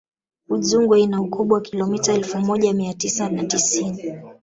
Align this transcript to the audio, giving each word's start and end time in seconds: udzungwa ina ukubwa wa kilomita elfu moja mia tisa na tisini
udzungwa 0.49 0.99
ina 0.99 1.19
ukubwa 1.21 1.55
wa 1.57 1.61
kilomita 1.63 2.13
elfu 2.13 2.39
moja 2.39 2.73
mia 2.73 2.93
tisa 2.93 3.29
na 3.29 3.43
tisini 3.43 4.03